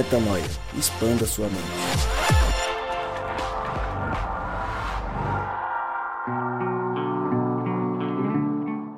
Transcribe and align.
Metanoia. 0.00 0.42
Expanda 0.78 1.26
sua 1.26 1.46
mente. 1.46 1.60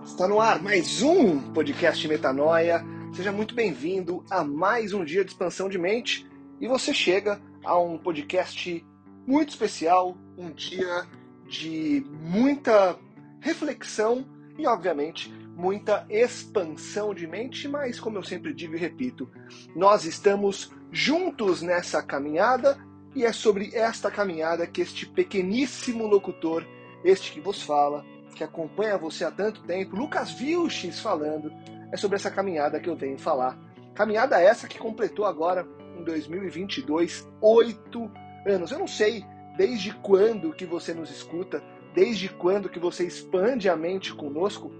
Está 0.04 0.28
no 0.28 0.40
ar 0.40 0.62
mais 0.62 1.02
um 1.02 1.40
podcast 1.52 2.06
Metanoia. 2.06 2.84
Seja 3.16 3.32
muito 3.32 3.52
bem-vindo 3.52 4.24
a 4.30 4.44
mais 4.44 4.92
um 4.92 5.04
dia 5.04 5.24
de 5.24 5.32
expansão 5.32 5.68
de 5.68 5.76
mente. 5.76 6.24
E 6.60 6.68
você 6.68 6.94
chega 6.94 7.42
a 7.64 7.76
um 7.76 7.98
podcast 7.98 8.86
muito 9.26 9.48
especial, 9.48 10.16
um 10.38 10.52
dia 10.52 11.04
de 11.48 12.06
muita 12.12 12.96
reflexão 13.40 14.24
e, 14.56 14.64
obviamente, 14.68 15.34
muita 15.56 16.06
expansão 16.08 17.12
de 17.12 17.26
mente, 17.26 17.66
mas 17.66 17.98
como 17.98 18.18
eu 18.18 18.22
sempre 18.22 18.54
digo 18.54 18.76
e 18.76 18.78
repito, 18.78 19.28
nós 19.74 20.04
estamos 20.04 20.70
juntos 20.92 21.62
nessa 21.62 22.02
caminhada 22.02 22.78
e 23.14 23.24
é 23.24 23.32
sobre 23.32 23.74
esta 23.74 24.10
caminhada 24.10 24.66
que 24.66 24.82
este 24.82 25.06
pequeníssimo 25.06 26.06
locutor, 26.06 26.64
este 27.02 27.32
que 27.32 27.40
vos 27.40 27.62
fala, 27.62 28.04
que 28.36 28.44
acompanha 28.44 28.98
você 28.98 29.24
há 29.24 29.30
tanto 29.30 29.62
tempo, 29.62 29.96
Lucas 29.96 30.32
Vilches 30.32 31.00
falando, 31.00 31.50
é 31.90 31.96
sobre 31.96 32.16
essa 32.16 32.30
caminhada 32.30 32.78
que 32.78 32.88
eu 32.88 32.96
venho 32.96 33.18
falar. 33.18 33.58
Caminhada 33.94 34.40
essa 34.40 34.68
que 34.68 34.78
completou 34.78 35.24
agora, 35.24 35.66
em 35.98 36.04
2022, 36.04 37.28
oito 37.40 38.10
anos. 38.46 38.70
Eu 38.70 38.78
não 38.78 38.88
sei 38.88 39.24
desde 39.56 39.92
quando 39.96 40.52
que 40.52 40.64
você 40.64 40.94
nos 40.94 41.10
escuta, 41.10 41.62
desde 41.94 42.28
quando 42.28 42.70
que 42.70 42.78
você 42.78 43.06
expande 43.06 43.68
a 43.68 43.76
mente 43.76 44.14
conosco, 44.14 44.72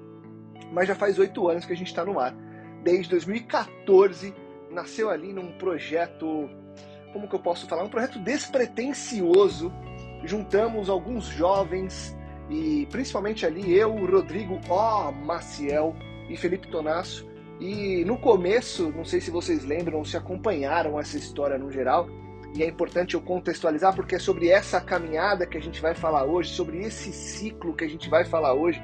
mas 0.72 0.88
já 0.88 0.94
faz 0.94 1.18
oito 1.18 1.48
anos 1.48 1.66
que 1.66 1.72
a 1.72 1.76
gente 1.76 1.88
está 1.88 2.04
no 2.04 2.18
ar. 2.18 2.34
Desde 2.82 3.10
2014, 3.10 4.34
nasceu 4.72 5.10
ali 5.10 5.32
num 5.32 5.52
projeto, 5.52 6.48
como 7.12 7.28
que 7.28 7.34
eu 7.34 7.40
posso 7.40 7.66
falar? 7.66 7.84
Um 7.84 7.88
projeto 7.88 8.18
despretensioso. 8.18 9.72
Juntamos 10.24 10.88
alguns 10.88 11.26
jovens 11.26 12.16
e 12.48 12.86
principalmente 12.90 13.44
ali 13.44 13.74
eu, 13.74 13.94
Rodrigo 14.06 14.60
O. 14.68 15.12
Maciel 15.12 15.94
e 16.28 16.36
Felipe 16.36 16.68
Tonasso. 16.68 17.28
E 17.60 18.04
no 18.04 18.18
começo, 18.18 18.90
não 18.90 19.04
sei 19.04 19.20
se 19.20 19.30
vocês 19.30 19.64
lembram 19.64 20.04
se 20.04 20.16
acompanharam 20.16 20.98
essa 20.98 21.16
história 21.16 21.56
no 21.58 21.70
geral, 21.70 22.08
e 22.54 22.62
é 22.62 22.66
importante 22.66 23.14
eu 23.14 23.20
contextualizar 23.20 23.94
porque 23.94 24.16
é 24.16 24.18
sobre 24.18 24.48
essa 24.48 24.80
caminhada 24.80 25.46
que 25.46 25.56
a 25.56 25.60
gente 25.60 25.80
vai 25.80 25.94
falar 25.94 26.24
hoje, 26.24 26.50
sobre 26.50 26.80
esse 26.80 27.12
ciclo 27.12 27.74
que 27.74 27.84
a 27.84 27.88
gente 27.88 28.10
vai 28.10 28.24
falar 28.24 28.52
hoje. 28.52 28.82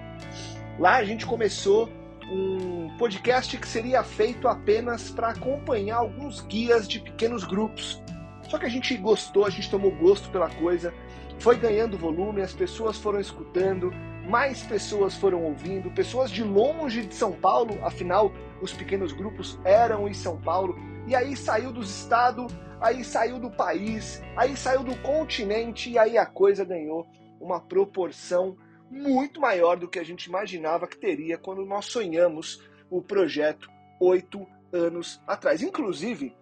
Lá 0.78 0.96
a 0.96 1.04
gente 1.04 1.26
começou 1.26 1.88
um 2.30 2.96
podcast 2.98 3.56
que 3.56 3.66
seria 3.66 4.02
feito 4.02 4.48
apenas 4.48 5.10
para 5.10 5.30
acompanhar 5.30 5.96
alguns 5.96 6.40
guias 6.42 6.86
de 6.86 7.00
pequenos 7.00 7.44
grupos. 7.44 8.02
Só 8.48 8.58
que 8.58 8.66
a 8.66 8.68
gente 8.68 8.96
gostou, 8.96 9.44
a 9.44 9.50
gente 9.50 9.70
tomou 9.70 9.90
gosto 9.90 10.30
pela 10.30 10.48
coisa, 10.48 10.92
foi 11.38 11.56
ganhando 11.56 11.98
volume, 11.98 12.42
as 12.42 12.52
pessoas 12.52 12.98
foram 12.98 13.20
escutando, 13.20 13.92
mais 14.28 14.62
pessoas 14.62 15.14
foram 15.14 15.42
ouvindo, 15.42 15.90
pessoas 15.90 16.30
de 16.30 16.42
longe 16.42 17.06
de 17.06 17.14
São 17.14 17.32
Paulo, 17.32 17.78
afinal, 17.82 18.32
os 18.60 18.72
pequenos 18.72 19.12
grupos 19.12 19.58
eram 19.64 20.08
em 20.08 20.14
São 20.14 20.36
Paulo, 20.40 20.76
e 21.06 21.14
aí 21.14 21.36
saiu 21.36 21.72
dos 21.72 21.90
estados, 21.90 22.52
aí 22.80 23.04
saiu 23.04 23.38
do 23.38 23.50
país, 23.50 24.22
aí 24.36 24.56
saiu 24.56 24.82
do 24.82 24.96
continente, 24.96 25.90
e 25.90 25.98
aí 25.98 26.18
a 26.18 26.26
coisa 26.26 26.64
ganhou 26.64 27.06
uma 27.40 27.60
proporção 27.60 28.56
muito 28.90 29.40
maior 29.40 29.76
do 29.76 29.88
que 29.88 29.98
a 29.98 30.04
gente 30.04 30.24
imaginava 30.24 30.86
que 30.86 30.96
teria 30.96 31.38
quando 31.38 31.64
nós 31.64 31.86
sonhamos 31.86 32.62
o 32.90 33.02
projeto 33.02 33.70
oito 34.00 34.46
anos 34.72 35.20
atrás. 35.26 35.62
Inclusive, 35.62 36.34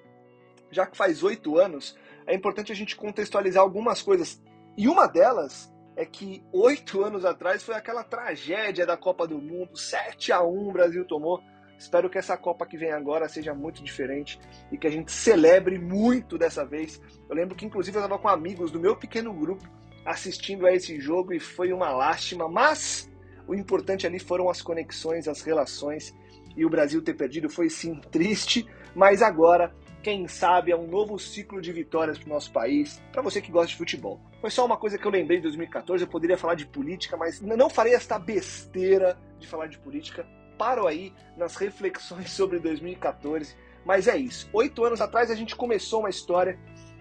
já 0.70 0.86
que 0.86 0.96
faz 0.96 1.22
oito 1.22 1.58
anos, 1.58 1.96
é 2.26 2.34
importante 2.34 2.72
a 2.72 2.74
gente 2.74 2.96
contextualizar 2.96 3.62
algumas 3.62 4.02
coisas. 4.02 4.42
E 4.76 4.88
uma 4.88 5.06
delas 5.06 5.72
é 5.96 6.04
que 6.04 6.44
oito 6.52 7.02
anos 7.02 7.24
atrás 7.24 7.62
foi 7.62 7.74
aquela 7.74 8.04
tragédia 8.04 8.84
da 8.84 8.96
Copa 8.96 9.26
do 9.26 9.38
Mundo, 9.38 9.76
7 9.76 10.32
a 10.32 10.42
1 10.42 10.68
o 10.68 10.72
Brasil 10.72 11.04
tomou. 11.04 11.40
Espero 11.78 12.08
que 12.08 12.18
essa 12.18 12.36
Copa 12.36 12.66
que 12.66 12.76
vem 12.76 12.92
agora 12.92 13.28
seja 13.28 13.54
muito 13.54 13.82
diferente 13.82 14.38
e 14.72 14.78
que 14.78 14.86
a 14.86 14.90
gente 14.90 15.12
celebre 15.12 15.78
muito 15.78 16.38
dessa 16.38 16.64
vez. 16.64 17.00
Eu 17.28 17.34
lembro 17.34 17.54
que, 17.54 17.66
inclusive, 17.66 17.96
eu 17.96 18.02
estava 18.02 18.20
com 18.20 18.28
amigos 18.28 18.70
do 18.70 18.80
meu 18.80 18.96
pequeno 18.96 19.32
grupo 19.32 19.68
assistindo 20.06 20.66
a 20.66 20.72
esse 20.72 21.00
jogo 21.00 21.34
e 21.34 21.40
foi 21.40 21.72
uma 21.72 21.90
lástima, 21.90 22.48
mas 22.48 23.10
o 23.46 23.54
importante 23.54 24.06
ali 24.06 24.18
foram 24.18 24.48
as 24.48 24.62
conexões, 24.62 25.26
as 25.28 25.42
relações 25.42 26.14
e 26.56 26.64
o 26.64 26.70
Brasil 26.70 27.02
ter 27.02 27.14
perdido 27.14 27.50
foi 27.50 27.68
sim 27.68 27.96
triste, 28.10 28.66
mas 28.94 29.20
agora, 29.20 29.74
quem 30.02 30.26
sabe, 30.28 30.70
é 30.70 30.76
um 30.76 30.86
novo 30.86 31.18
ciclo 31.18 31.60
de 31.60 31.72
vitórias 31.72 32.16
para 32.16 32.26
o 32.26 32.32
nosso 32.32 32.50
país, 32.52 33.02
para 33.12 33.20
você 33.20 33.42
que 33.42 33.50
gosta 33.50 33.68
de 33.68 33.76
futebol. 33.76 34.20
Foi 34.40 34.50
só 34.50 34.64
uma 34.64 34.76
coisa 34.76 34.96
que 34.96 35.04
eu 35.04 35.10
lembrei 35.10 35.38
de 35.38 35.42
2014, 35.42 36.04
eu 36.04 36.08
poderia 36.08 36.38
falar 36.38 36.54
de 36.54 36.66
política, 36.66 37.16
mas 37.16 37.40
não 37.40 37.68
farei 37.68 37.94
esta 37.94 38.18
besteira 38.18 39.18
de 39.38 39.46
falar 39.46 39.66
de 39.66 39.78
política. 39.78 40.26
Paro 40.56 40.86
aí 40.86 41.12
nas 41.36 41.56
reflexões 41.56 42.30
sobre 42.32 42.58
2014, 42.58 43.54
mas 43.84 44.08
é 44.08 44.16
isso. 44.16 44.48
Oito 44.52 44.84
anos 44.84 45.00
atrás 45.00 45.30
a 45.30 45.34
gente 45.34 45.54
começou 45.54 46.00
uma 46.00 46.10
história 46.10 46.58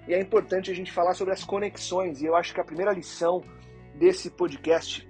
e 0.08 0.14
é 0.14 0.20
importante 0.20 0.72
a 0.72 0.76
gente 0.76 0.92
falar 0.92 1.14
sobre 1.14 1.34
as 1.34 1.44
conexões. 1.44 2.22
E 2.22 2.26
eu 2.26 2.36
acho 2.36 2.54
que 2.54 2.62
a 2.62 2.64
primeira 2.64 2.92
lição 2.92 3.44
desse 3.96 4.30
podcast 4.30 5.08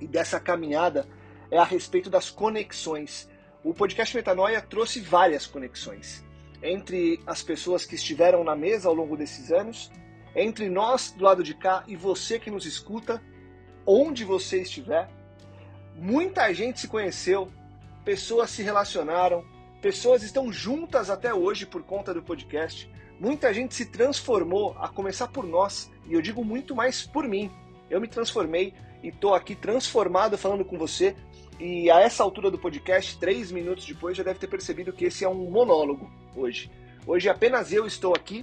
e 0.00 0.06
dessa 0.06 0.38
caminhada 0.38 1.06
é 1.50 1.58
a 1.58 1.64
respeito 1.64 2.10
das 2.10 2.30
conexões. 2.30 3.28
O 3.64 3.74
podcast 3.74 4.16
Metanoia 4.16 4.60
trouxe 4.60 5.00
várias 5.00 5.46
conexões 5.46 6.24
entre 6.62 7.20
as 7.26 7.42
pessoas 7.42 7.84
que 7.84 7.94
estiveram 7.94 8.44
na 8.44 8.54
mesa 8.54 8.88
ao 8.88 8.94
longo 8.94 9.16
desses 9.16 9.50
anos, 9.50 9.90
entre 10.34 10.68
nós 10.68 11.10
do 11.10 11.24
lado 11.24 11.42
de 11.42 11.54
cá 11.54 11.84
e 11.86 11.96
você 11.96 12.38
que 12.38 12.50
nos 12.50 12.66
escuta, 12.66 13.22
onde 13.86 14.24
você 14.24 14.60
estiver. 14.60 15.08
Muita 15.96 16.52
gente 16.52 16.80
se 16.80 16.88
conheceu, 16.88 17.48
pessoas 18.04 18.50
se 18.50 18.62
relacionaram, 18.62 19.44
pessoas 19.80 20.22
estão 20.22 20.52
juntas 20.52 21.10
até 21.10 21.32
hoje 21.32 21.66
por 21.66 21.82
conta 21.82 22.12
do 22.12 22.22
podcast. 22.22 22.90
Muita 23.20 23.52
gente 23.52 23.74
se 23.74 23.84
transformou, 23.84 24.74
a 24.80 24.88
começar 24.88 25.28
por 25.28 25.44
nós, 25.44 25.92
e 26.06 26.14
eu 26.14 26.22
digo 26.22 26.42
muito 26.42 26.74
mais 26.74 27.06
por 27.06 27.28
mim. 27.28 27.50
Eu 27.90 28.00
me 28.00 28.08
transformei 28.08 28.72
e 29.02 29.08
estou 29.08 29.34
aqui 29.34 29.54
transformado 29.54 30.38
falando 30.38 30.64
com 30.64 30.78
você. 30.78 31.14
E 31.58 31.90
a 31.90 32.00
essa 32.00 32.22
altura 32.22 32.50
do 32.50 32.58
podcast, 32.58 33.18
três 33.18 33.52
minutos 33.52 33.84
depois, 33.84 34.16
já 34.16 34.22
deve 34.22 34.38
ter 34.38 34.46
percebido 34.46 34.90
que 34.90 35.04
esse 35.04 35.22
é 35.22 35.28
um 35.28 35.50
monólogo 35.50 36.10
hoje. 36.34 36.70
Hoje 37.06 37.28
apenas 37.28 37.70
eu 37.74 37.86
estou 37.86 38.14
aqui 38.16 38.42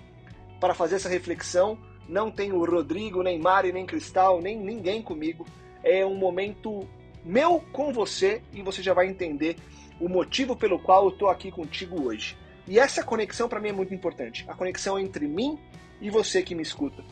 para 0.60 0.76
fazer 0.76 0.98
essa 0.98 1.10
reflexão. 1.10 1.76
Não 2.08 2.30
tem 2.30 2.52
o 2.52 2.64
Rodrigo, 2.64 3.24
nem 3.24 3.40
Mari, 3.40 3.72
nem 3.72 3.84
Cristal, 3.84 4.40
nem 4.40 4.56
ninguém 4.56 5.02
comigo. 5.02 5.44
É 5.84 6.06
um 6.06 6.16
momento 6.16 6.88
meu 7.26 7.64
com 7.74 7.92
você 7.92 8.44
e 8.54 8.62
você 8.62 8.84
já 8.84 8.94
vai 8.94 9.08
entender 9.08 9.56
o 10.00 10.08
motivo 10.08 10.56
pelo 10.56 10.78
qual 10.78 11.06
eu 11.06 11.10
estou 11.10 11.30
aqui 11.30 11.50
contigo 11.50 12.08
hoje. 12.08 12.38
E 12.68 12.78
essa 12.78 13.04
conexão 13.04 13.48
para 13.48 13.60
mim 13.60 13.70
é 13.70 13.74
muito 13.74 13.94
importante. 13.94 14.46
A 14.48 14.54
conexão 14.54 15.00
entre 15.00 15.28
mim 15.28 15.58
e 16.02 16.10
você 16.10 16.42
que 16.42 16.54
me 16.54 16.62
escuta. 16.62 17.04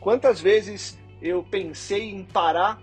Quantas 0.00 0.40
vezes 0.40 0.98
eu 1.20 1.42
pensei 1.44 2.10
em 2.10 2.24
parar 2.24 2.80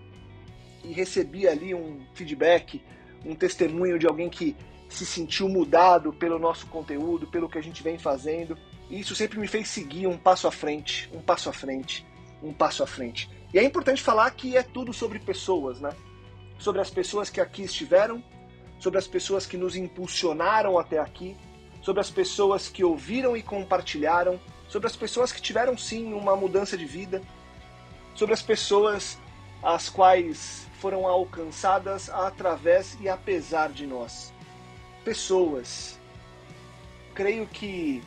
e 0.83 0.93
recebi 0.93 1.47
ali 1.47 1.73
um 1.73 1.99
feedback, 2.13 2.81
um 3.25 3.35
testemunho 3.35 3.99
de 3.99 4.07
alguém 4.07 4.29
que 4.29 4.55
se 4.87 5.05
sentiu 5.05 5.49
mudado 5.49 6.13
pelo 6.13 6.39
nosso 6.39 6.65
conteúdo, 6.67 7.27
pelo 7.27 7.49
que 7.49 7.57
a 7.57 7.61
gente 7.61 7.83
vem 7.83 7.97
fazendo. 7.97 8.57
E 8.89 8.99
isso 8.99 9.15
sempre 9.15 9.39
me 9.39 9.47
fez 9.47 9.67
seguir 9.67 10.07
um 10.07 10.17
passo 10.17 10.47
à 10.47 10.51
frente, 10.51 11.09
um 11.13 11.21
passo 11.21 11.49
à 11.49 11.53
frente, 11.53 12.05
um 12.41 12.53
passo 12.53 12.83
à 12.83 12.87
frente. 12.87 13.29
E 13.53 13.59
é 13.59 13.63
importante 13.63 14.01
falar 14.01 14.29
que 14.31 14.55
é 14.55 14.63
tudo 14.63 14.93
sobre 14.93 15.19
pessoas, 15.19 15.79
né? 15.79 15.91
Sobre 16.57 16.81
as 16.81 16.89
pessoas 16.89 17.29
que 17.29 17.41
aqui 17.41 17.63
estiveram, 17.63 18.23
sobre 18.79 18.97
as 18.97 19.07
pessoas 19.07 19.45
que 19.45 19.57
nos 19.57 19.75
impulsionaram 19.75 20.77
até 20.77 20.99
aqui, 20.99 21.35
sobre 21.81 22.01
as 22.01 22.09
pessoas 22.09 22.67
que 22.67 22.83
ouviram 22.83 23.35
e 23.35 23.41
compartilharam, 23.41 24.39
sobre 24.67 24.87
as 24.87 24.95
pessoas 24.95 25.31
que 25.31 25.41
tiveram 25.41 25.77
sim 25.77 26.13
uma 26.13 26.35
mudança 26.35 26.77
de 26.77 26.85
vida, 26.85 27.21
sobre 28.15 28.33
as 28.33 28.41
pessoas 28.41 29.17
as 29.61 29.89
quais 29.89 30.67
foram 30.79 31.05
alcançadas 31.05 32.09
através 32.09 32.97
e 33.01 33.09
apesar 33.09 33.69
de 33.69 33.85
nós. 33.85 34.33
Pessoas. 35.03 35.99
Creio 37.13 37.45
que 37.47 38.01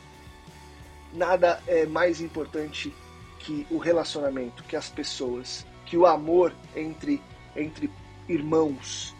nada 1.13 1.61
é 1.67 1.85
mais 1.85 2.19
importante 2.19 2.93
que 3.39 3.67
o 3.69 3.77
relacionamento, 3.77 4.63
que 4.63 4.75
as 4.75 4.89
pessoas, 4.89 5.65
que 5.85 5.95
o 5.95 6.05
amor 6.05 6.53
entre 6.75 7.21
entre 7.55 7.91
irmãos. 8.27 9.13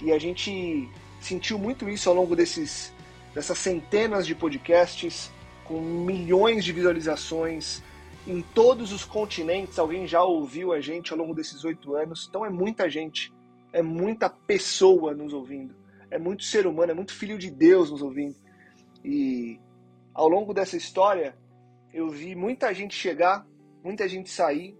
E 0.00 0.12
a 0.12 0.18
gente 0.18 0.88
sentiu 1.20 1.58
muito 1.58 1.88
isso 1.88 2.08
ao 2.08 2.14
longo 2.14 2.36
desses 2.36 2.92
dessas 3.34 3.58
centenas 3.58 4.26
de 4.26 4.34
podcasts 4.34 5.30
com 5.64 5.80
milhões 5.80 6.64
de 6.64 6.72
visualizações 6.72 7.82
em 8.26 8.40
todos 8.40 8.92
os 8.92 9.04
continentes. 9.04 9.78
Alguém 9.78 10.06
já 10.06 10.22
ouviu 10.22 10.72
a 10.72 10.80
gente 10.80 11.12
ao 11.12 11.18
longo 11.18 11.34
desses 11.34 11.64
oito 11.64 11.94
anos. 11.94 12.26
Então 12.28 12.46
é 12.46 12.50
muita 12.50 12.88
gente, 12.88 13.32
é 13.72 13.82
muita 13.82 14.30
pessoa 14.30 15.14
nos 15.14 15.32
ouvindo, 15.32 15.74
é 16.10 16.18
muito 16.18 16.44
ser 16.44 16.66
humano, 16.66 16.92
é 16.92 16.94
muito 16.94 17.12
filho 17.12 17.36
de 17.36 17.50
Deus 17.50 17.90
nos 17.90 18.02
ouvindo. 18.02 18.36
E 19.04 19.58
Ao 20.14 20.28
longo 20.28 20.54
dessa 20.54 20.76
história, 20.76 21.36
eu 21.92 22.08
vi 22.08 22.36
muita 22.36 22.72
gente 22.72 22.94
chegar, 22.94 23.44
muita 23.82 24.08
gente 24.08 24.30
sair, 24.30 24.78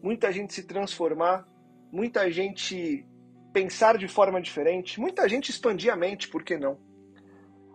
muita 0.00 0.32
gente 0.32 0.54
se 0.54 0.62
transformar, 0.62 1.46
muita 1.90 2.30
gente 2.30 3.04
pensar 3.52 3.98
de 3.98 4.06
forma 4.06 4.40
diferente, 4.40 5.00
muita 5.00 5.28
gente 5.28 5.50
expandir 5.50 5.92
a 5.92 5.96
mente, 5.96 6.28
por 6.28 6.44
que 6.44 6.56
não? 6.56 6.78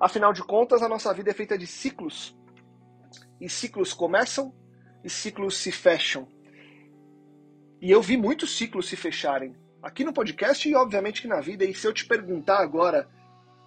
Afinal 0.03 0.33
de 0.33 0.43
contas, 0.43 0.81
a 0.83 0.89
nossa 0.89 1.13
vida 1.13 1.31
é 1.31 1.33
feita 1.33 1.57
de 1.57 1.65
ciclos. 1.65 2.37
E 3.39 3.47
ciclos 3.47 3.93
começam 3.93 4.53
e 5.01 5.09
ciclos 5.09 5.55
se 5.55 5.71
fecham. 5.71 6.27
E 7.81 7.89
eu 7.89 8.01
vi 8.01 8.17
muitos 8.17 8.57
ciclos 8.57 8.89
se 8.89 8.97
fecharem. 8.97 9.55
Aqui 9.81 10.03
no 10.03 10.11
podcast 10.11 10.67
e, 10.67 10.75
obviamente, 10.75 11.21
que 11.21 11.27
na 11.29 11.39
vida. 11.39 11.63
E 11.63 11.73
se 11.73 11.87
eu 11.87 11.93
te 11.93 12.05
perguntar 12.05 12.59
agora 12.59 13.09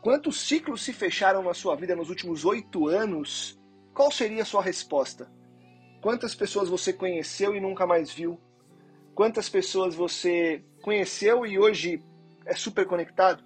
quantos 0.03 0.39
ciclos 0.39 0.85
se 0.85 0.93
fecharam 0.93 1.43
na 1.43 1.55
sua 1.55 1.75
vida 1.75 1.97
nos 1.97 2.11
últimos 2.11 2.45
oito 2.45 2.87
anos, 2.87 3.59
qual 3.95 4.11
seria 4.11 4.43
a 4.43 4.47
sua 4.47 4.61
resposta? 4.61 5.33
Quantas 6.03 6.35
pessoas 6.35 6.69
você 6.69 6.93
conheceu 6.93 7.57
e 7.57 7.61
nunca 7.61 7.87
mais 7.87 8.13
viu? 8.13 8.39
Quantas 9.15 9.49
pessoas 9.49 9.95
você 9.95 10.63
conheceu 10.83 11.47
e 11.47 11.59
hoje 11.59 12.05
é 12.45 12.55
super 12.55 12.85
conectado? 12.85 13.43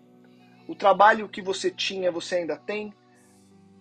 O 0.71 0.75
trabalho 0.77 1.29
que 1.29 1.43
você 1.43 1.69
tinha, 1.69 2.13
você 2.13 2.37
ainda 2.37 2.57
tem? 2.57 2.95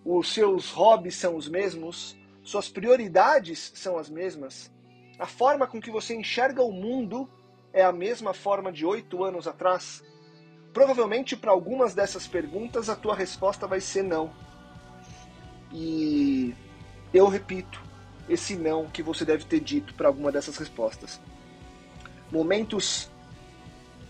Os 0.04 0.34
seus 0.34 0.72
hobbies 0.72 1.14
são 1.14 1.36
os 1.36 1.48
mesmos? 1.48 2.18
Suas 2.42 2.68
prioridades 2.68 3.70
são 3.76 3.96
as 3.96 4.10
mesmas? 4.10 4.72
A 5.16 5.24
forma 5.24 5.68
com 5.68 5.80
que 5.80 5.88
você 5.88 6.16
enxerga 6.16 6.64
o 6.64 6.72
mundo 6.72 7.30
é 7.72 7.84
a 7.84 7.92
mesma 7.92 8.34
forma 8.34 8.72
de 8.72 8.84
oito 8.84 9.22
anos 9.22 9.46
atrás? 9.46 10.02
Provavelmente 10.72 11.36
para 11.36 11.52
algumas 11.52 11.94
dessas 11.94 12.26
perguntas 12.26 12.88
a 12.88 12.96
tua 12.96 13.14
resposta 13.14 13.68
vai 13.68 13.80
ser 13.80 14.02
não. 14.02 14.32
E 15.72 16.52
eu 17.14 17.28
repito 17.28 17.80
esse 18.28 18.56
não 18.56 18.90
que 18.90 19.00
você 19.00 19.24
deve 19.24 19.44
ter 19.44 19.60
dito 19.60 19.94
para 19.94 20.08
alguma 20.08 20.32
dessas 20.32 20.56
respostas. 20.56 21.20
Momentos 22.32 23.08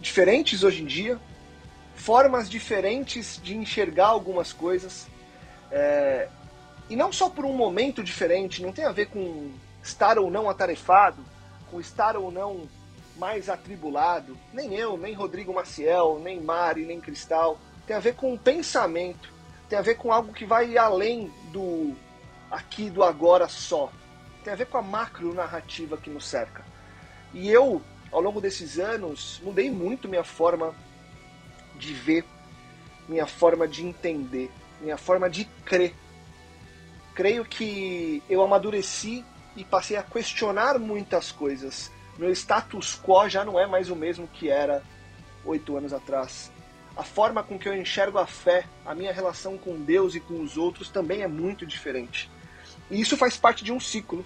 diferentes 0.00 0.64
hoje 0.64 0.82
em 0.82 0.86
dia, 0.86 1.20
formas 2.00 2.48
diferentes 2.48 3.38
de 3.42 3.54
enxergar 3.54 4.06
algumas 4.06 4.52
coisas. 4.52 5.06
É... 5.70 6.28
E 6.88 6.96
não 6.96 7.12
só 7.12 7.28
por 7.28 7.44
um 7.44 7.52
momento 7.52 8.02
diferente, 8.02 8.62
não 8.62 8.72
tem 8.72 8.84
a 8.84 8.90
ver 8.90 9.06
com 9.06 9.52
estar 9.82 10.18
ou 10.18 10.30
não 10.30 10.48
atarefado, 10.50 11.22
com 11.70 11.78
estar 11.78 12.16
ou 12.16 12.32
não 12.32 12.68
mais 13.16 13.48
atribulado. 13.48 14.36
Nem 14.52 14.74
eu, 14.74 14.96
nem 14.96 15.12
Rodrigo 15.12 15.52
Maciel, 15.52 16.18
nem 16.18 16.40
Mari, 16.40 16.86
nem 16.86 17.00
Cristal. 17.00 17.60
Tem 17.86 17.94
a 17.94 18.00
ver 18.00 18.14
com 18.14 18.32
o 18.32 18.38
pensamento, 18.38 19.32
tem 19.68 19.78
a 19.78 19.82
ver 19.82 19.96
com 19.96 20.10
algo 20.10 20.32
que 20.32 20.46
vai 20.46 20.76
além 20.76 21.30
do 21.52 21.94
aqui, 22.50 22.90
do 22.90 23.04
agora 23.04 23.46
só. 23.46 23.92
Tem 24.42 24.52
a 24.52 24.56
ver 24.56 24.66
com 24.66 24.78
a 24.78 24.82
macro 24.82 25.34
narrativa 25.34 25.96
que 25.98 26.10
nos 26.10 26.26
cerca. 26.26 26.64
E 27.32 27.50
eu, 27.50 27.80
ao 28.10 28.20
longo 28.20 28.40
desses 28.40 28.78
anos, 28.78 29.40
mudei 29.44 29.70
muito 29.70 30.08
minha 30.08 30.24
forma 30.24 30.74
de 31.80 31.92
ver, 31.92 32.24
minha 33.08 33.26
forma 33.26 33.66
de 33.66 33.84
entender, 33.84 34.50
minha 34.80 34.96
forma 34.96 35.28
de 35.28 35.46
crer. 35.64 35.94
Creio 37.14 37.44
que 37.44 38.22
eu 38.28 38.42
amadureci 38.42 39.24
e 39.56 39.64
passei 39.64 39.96
a 39.96 40.02
questionar 40.02 40.78
muitas 40.78 41.32
coisas. 41.32 41.90
Meu 42.16 42.30
status 42.30 43.00
quo 43.02 43.28
já 43.28 43.44
não 43.44 43.58
é 43.58 43.66
mais 43.66 43.90
o 43.90 43.96
mesmo 43.96 44.28
que 44.28 44.48
era 44.48 44.82
oito 45.44 45.76
anos 45.76 45.92
atrás. 45.92 46.52
A 46.96 47.02
forma 47.02 47.42
com 47.42 47.58
que 47.58 47.68
eu 47.68 47.74
enxergo 47.74 48.18
a 48.18 48.26
fé, 48.26 48.66
a 48.84 48.94
minha 48.94 49.12
relação 49.12 49.56
com 49.56 49.80
Deus 49.80 50.14
e 50.14 50.20
com 50.20 50.40
os 50.42 50.56
outros 50.56 50.88
também 50.90 51.22
é 51.22 51.28
muito 51.28 51.64
diferente. 51.66 52.30
E 52.90 53.00
isso 53.00 53.16
faz 53.16 53.36
parte 53.36 53.64
de 53.64 53.72
um 53.72 53.80
ciclo. 53.80 54.24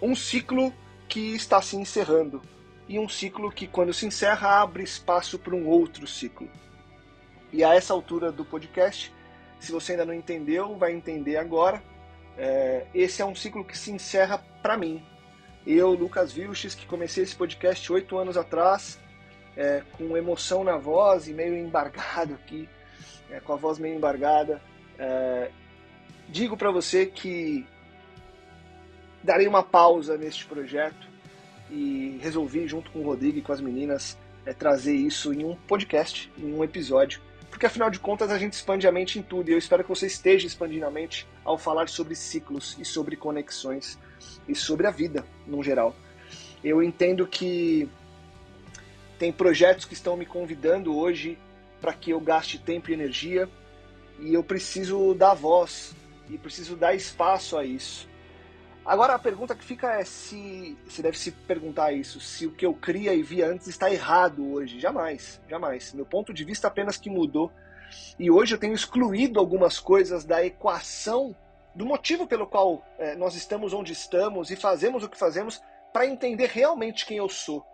Um 0.00 0.14
ciclo 0.14 0.72
que 1.08 1.34
está 1.34 1.60
se 1.60 1.76
encerrando. 1.76 2.40
E 2.88 2.98
um 2.98 3.08
ciclo 3.08 3.50
que, 3.50 3.66
quando 3.66 3.92
se 3.92 4.06
encerra, 4.06 4.60
abre 4.60 4.82
espaço 4.82 5.38
para 5.38 5.54
um 5.54 5.66
outro 5.66 6.06
ciclo. 6.06 6.48
E 7.54 7.62
a 7.62 7.72
essa 7.72 7.94
altura 7.94 8.32
do 8.32 8.44
podcast, 8.44 9.14
se 9.60 9.70
você 9.70 9.92
ainda 9.92 10.04
não 10.04 10.12
entendeu, 10.12 10.76
vai 10.76 10.92
entender 10.92 11.36
agora. 11.36 11.80
É, 12.36 12.84
esse 12.92 13.22
é 13.22 13.24
um 13.24 13.32
ciclo 13.32 13.64
que 13.64 13.78
se 13.78 13.92
encerra 13.92 14.38
para 14.60 14.76
mim. 14.76 15.00
Eu, 15.64 15.92
Lucas 15.92 16.32
Vilches, 16.32 16.74
que 16.74 16.84
comecei 16.84 17.22
esse 17.22 17.36
podcast 17.36 17.92
oito 17.92 18.18
anos 18.18 18.36
atrás, 18.36 18.98
é, 19.56 19.84
com 19.92 20.16
emoção 20.16 20.64
na 20.64 20.76
voz 20.76 21.28
e 21.28 21.32
meio 21.32 21.56
embargado 21.56 22.34
aqui, 22.34 22.68
é, 23.30 23.38
com 23.38 23.52
a 23.52 23.56
voz 23.56 23.78
meio 23.78 23.94
embargada, 23.94 24.60
é, 24.98 25.48
digo 26.28 26.56
para 26.56 26.72
você 26.72 27.06
que 27.06 27.64
darei 29.22 29.46
uma 29.46 29.62
pausa 29.62 30.18
neste 30.18 30.44
projeto 30.44 31.06
e 31.70 32.18
resolvi, 32.20 32.66
junto 32.66 32.90
com 32.90 32.98
o 32.98 33.04
Rodrigo 33.04 33.38
e 33.38 33.42
com 33.42 33.52
as 33.52 33.60
meninas, 33.60 34.18
é, 34.44 34.52
trazer 34.52 34.96
isso 34.96 35.32
em 35.32 35.44
um 35.44 35.54
podcast, 35.54 36.32
em 36.36 36.52
um 36.52 36.64
episódio 36.64 37.22
porque 37.54 37.66
afinal 37.66 37.88
de 37.88 38.00
contas 38.00 38.32
a 38.32 38.36
gente 38.36 38.54
expande 38.54 38.84
a 38.84 38.90
mente 38.90 39.16
em 39.16 39.22
tudo 39.22 39.48
e 39.48 39.52
eu 39.52 39.58
espero 39.58 39.84
que 39.84 39.88
você 39.88 40.08
esteja 40.08 40.44
expandindo 40.44 40.86
a 40.86 40.90
mente 40.90 41.24
ao 41.44 41.56
falar 41.56 41.88
sobre 41.88 42.16
ciclos 42.16 42.76
e 42.80 42.84
sobre 42.84 43.14
conexões 43.14 43.96
e 44.48 44.56
sobre 44.56 44.88
a 44.88 44.90
vida 44.90 45.24
no 45.46 45.62
geral. 45.62 45.94
Eu 46.64 46.82
entendo 46.82 47.24
que 47.28 47.88
tem 49.20 49.32
projetos 49.32 49.84
que 49.84 49.94
estão 49.94 50.16
me 50.16 50.26
convidando 50.26 50.96
hoje 50.96 51.38
para 51.80 51.92
que 51.92 52.10
eu 52.10 52.18
gaste 52.18 52.58
tempo 52.58 52.90
e 52.90 52.92
energia 52.92 53.48
e 54.18 54.34
eu 54.34 54.42
preciso 54.42 55.14
dar 55.14 55.34
voz 55.34 55.94
e 56.28 56.36
preciso 56.36 56.74
dar 56.74 56.92
espaço 56.92 57.56
a 57.56 57.64
isso. 57.64 58.08
Agora 58.84 59.14
a 59.14 59.18
pergunta 59.18 59.54
que 59.54 59.64
fica 59.64 59.98
é 59.98 60.04
se 60.04 60.76
você 60.86 61.00
deve 61.00 61.18
se 61.18 61.32
perguntar 61.32 61.92
isso, 61.92 62.20
se 62.20 62.46
o 62.46 62.52
que 62.54 62.66
eu 62.66 62.74
cria 62.74 63.14
e 63.14 63.22
vi 63.22 63.42
antes 63.42 63.66
está 63.66 63.90
errado 63.90 64.52
hoje. 64.52 64.78
Jamais, 64.78 65.40
jamais. 65.48 65.94
Meu 65.94 66.04
ponto 66.04 66.34
de 66.34 66.44
vista 66.44 66.68
apenas 66.68 66.98
que 66.98 67.08
mudou. 67.08 67.50
E 68.18 68.30
hoje 68.30 68.54
eu 68.54 68.58
tenho 68.58 68.74
excluído 68.74 69.40
algumas 69.40 69.80
coisas 69.80 70.24
da 70.24 70.44
equação 70.44 71.34
do 71.74 71.86
motivo 71.86 72.26
pelo 72.26 72.46
qual 72.46 72.84
é, 72.98 73.16
nós 73.16 73.34
estamos 73.34 73.72
onde 73.72 73.92
estamos 73.92 74.50
e 74.50 74.56
fazemos 74.56 75.02
o 75.02 75.08
que 75.08 75.18
fazemos 75.18 75.62
para 75.90 76.06
entender 76.06 76.50
realmente 76.50 77.06
quem 77.06 77.16
eu 77.16 77.28
sou. 77.28 77.64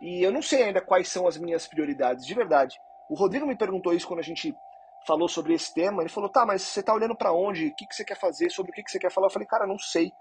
E 0.00 0.22
eu 0.22 0.30
não 0.30 0.42
sei 0.42 0.62
ainda 0.62 0.80
quais 0.80 1.08
são 1.08 1.26
as 1.26 1.36
minhas 1.36 1.66
prioridades, 1.66 2.24
de 2.24 2.34
verdade. 2.34 2.78
O 3.10 3.14
Rodrigo 3.14 3.46
me 3.46 3.56
perguntou 3.56 3.92
isso 3.92 4.06
quando 4.06 4.20
a 4.20 4.22
gente 4.24 4.54
falou 5.06 5.28
sobre 5.28 5.54
esse 5.54 5.74
tema. 5.74 6.02
Ele 6.02 6.08
falou: 6.08 6.30
tá, 6.30 6.46
mas 6.46 6.62
você 6.62 6.80
está 6.80 6.94
olhando 6.94 7.16
para 7.16 7.32
onde? 7.32 7.68
O 7.68 7.74
que, 7.74 7.86
que 7.86 7.94
você 7.94 8.04
quer 8.04 8.18
fazer? 8.18 8.50
Sobre 8.50 8.70
o 8.70 8.74
que, 8.74 8.82
que 8.82 8.90
você 8.90 8.98
quer 8.98 9.10
falar? 9.10 9.26
Eu 9.26 9.32
falei: 9.32 9.48
cara, 9.48 9.66
não 9.66 9.78
sei 9.78 10.12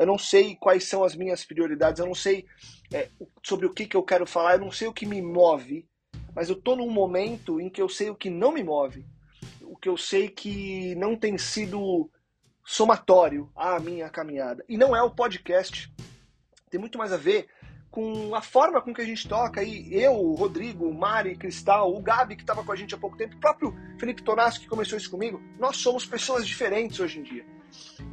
eu 0.00 0.06
não 0.06 0.16
sei 0.16 0.56
quais 0.56 0.88
são 0.88 1.04
as 1.04 1.14
minhas 1.14 1.44
prioridades, 1.44 2.00
eu 2.00 2.06
não 2.06 2.14
sei 2.14 2.46
é, 2.90 3.10
sobre 3.42 3.66
o 3.66 3.72
que, 3.74 3.86
que 3.86 3.94
eu 3.94 4.02
quero 4.02 4.26
falar, 4.26 4.54
eu 4.54 4.60
não 4.60 4.72
sei 4.72 4.88
o 4.88 4.94
que 4.94 5.04
me 5.04 5.20
move, 5.20 5.86
mas 6.34 6.48
eu 6.48 6.56
estou 6.56 6.74
num 6.74 6.88
momento 6.90 7.60
em 7.60 7.68
que 7.68 7.82
eu 7.82 7.88
sei 7.88 8.08
o 8.08 8.14
que 8.14 8.30
não 8.30 8.50
me 8.50 8.64
move, 8.64 9.04
o 9.60 9.76
que 9.76 9.90
eu 9.90 9.98
sei 9.98 10.28
que 10.28 10.94
não 10.94 11.14
tem 11.14 11.36
sido 11.36 12.10
somatório 12.64 13.50
à 13.54 13.78
minha 13.78 14.08
caminhada. 14.08 14.64
E 14.66 14.78
não 14.78 14.96
é 14.96 15.02
o 15.02 15.10
podcast. 15.10 15.92
Tem 16.70 16.80
muito 16.80 16.96
mais 16.96 17.12
a 17.12 17.18
ver 17.18 17.48
com 17.90 18.34
a 18.34 18.40
forma 18.40 18.80
com 18.80 18.94
que 18.94 19.02
a 19.02 19.04
gente 19.04 19.28
toca. 19.28 19.62
E 19.62 19.92
eu, 19.92 20.12
o 20.12 20.34
Rodrigo, 20.34 20.88
o 20.88 20.94
Mari, 20.94 21.36
Cristal, 21.36 21.94
o 21.94 22.00
Gabi, 22.00 22.36
que 22.36 22.42
estava 22.42 22.64
com 22.64 22.72
a 22.72 22.76
gente 22.76 22.94
há 22.94 22.98
pouco 22.98 23.18
tempo, 23.18 23.36
o 23.36 23.40
próprio 23.40 23.76
Felipe 23.98 24.22
Tonasso, 24.22 24.60
que 24.60 24.66
começou 24.66 24.96
isso 24.96 25.10
comigo, 25.10 25.42
nós 25.58 25.76
somos 25.76 26.06
pessoas 26.06 26.46
diferentes 26.46 26.98
hoje 27.00 27.18
em 27.18 27.22
dia. 27.22 27.59